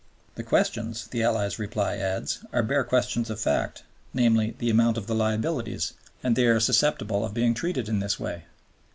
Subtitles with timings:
[0.33, 3.83] "The questions," the Allies' reply adds, "are bare questions of fact,
[4.15, 5.93] namely, the amount of the liabilities,
[6.23, 8.45] and they are susceptible of being treated in this way."